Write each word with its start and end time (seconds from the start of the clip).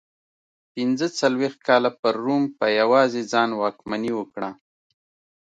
پنځه 0.73 1.07
څلوېښت 1.19 1.59
کاله 1.67 1.91
پر 2.01 2.13
روم 2.25 2.43
په 2.57 2.65
یوازې 2.79 3.21
ځان 3.31 3.49
واکمني 3.61 4.11
وکړه. 4.15 4.49